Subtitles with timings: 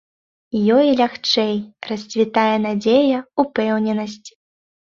[0.77, 1.53] Ёй лягчэй,
[1.91, 4.29] расцвітае надзея, упэўненасць.